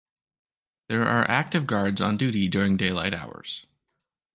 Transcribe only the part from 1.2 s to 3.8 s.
active guards on duty during daylight hours.